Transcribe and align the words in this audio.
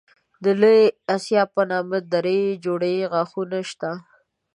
د 0.43 0.45
لوی 0.61 0.81
آسیاب 1.15 1.47
په 1.55 1.63
نامه 1.71 1.97
دری 2.13 2.41
جوړې 2.65 2.95
غاښونه 3.11 3.59
شته. 3.69 3.91